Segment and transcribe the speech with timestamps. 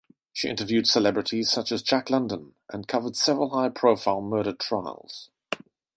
[0.33, 5.29] She interviewed celebrities, such as Jack London, and covered several high-profile murder trials.